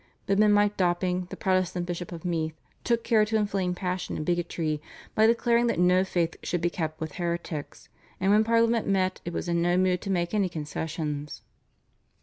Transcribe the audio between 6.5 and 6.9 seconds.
be